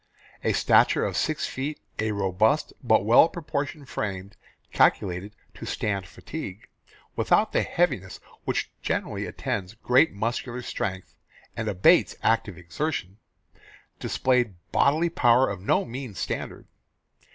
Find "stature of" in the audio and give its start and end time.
0.53-1.15